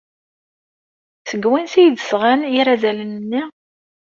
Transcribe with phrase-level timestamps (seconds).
[1.29, 3.41] Seg wansi ay d-sɣan irazalen-nni?